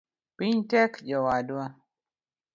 Piny 0.37 0.57
tek 0.69 0.93
jowadwa 1.09 1.65